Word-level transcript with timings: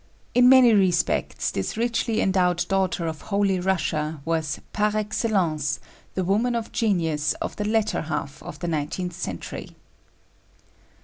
In 0.33 0.49
many 0.49 0.73
respects 0.73 1.51
this 1.51 1.77
richly 1.77 2.21
endowed 2.21 2.67
daughter 2.67 3.05
of 3.05 3.21
Holy 3.21 3.59
Russia 3.59 4.19
was 4.25 4.59
par 4.73 4.95
excellence 4.97 5.79
the 6.15 6.23
woman 6.23 6.55
of 6.55 6.71
genius 6.71 7.33
of 7.33 7.55
the 7.57 7.65
latter 7.65 8.01
half 8.01 8.41
of 8.41 8.57
the 8.57 8.67
nineteenth 8.67 9.13
century. 9.13 9.75